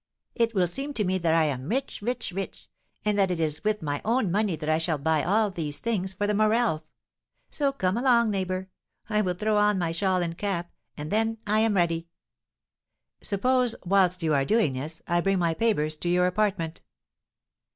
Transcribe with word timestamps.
It 0.33 0.55
will 0.55 0.65
seem 0.65 0.95
to 0.95 1.03
me 1.03 1.19
that 1.19 1.35
I 1.35 1.43
am 1.43 1.69
rich, 1.69 2.01
rich, 2.01 2.31
rich, 2.31 2.71
and 3.05 3.19
that 3.19 3.29
it 3.29 3.39
is 3.39 3.63
with 3.63 3.83
my 3.83 4.01
own 4.03 4.31
money 4.31 4.55
that 4.55 4.67
I 4.67 4.79
shall 4.79 4.97
buy 4.97 5.23
all 5.23 5.51
these 5.51 5.79
things 5.79 6.11
for 6.15 6.25
the 6.25 6.33
Morels. 6.33 6.91
So 7.51 7.71
come 7.71 7.97
along, 7.97 8.31
neighbour, 8.31 8.67
I 9.11 9.21
will 9.21 9.35
throw 9.35 9.57
on 9.59 9.77
my 9.77 9.91
shawl 9.91 10.23
and 10.23 10.35
cap, 10.35 10.71
and 10.97 11.11
then 11.11 11.37
I 11.45 11.59
am 11.59 11.75
ready." 11.75 12.07
"Suppose, 13.21 13.75
whilst 13.85 14.23
you 14.23 14.33
are 14.33 14.43
doing 14.43 14.73
this, 14.73 15.03
I 15.05 15.21
bring 15.21 15.37
my 15.37 15.53
papers 15.53 15.95
to 15.97 16.09
your 16.09 16.25
apartment?" 16.25 16.81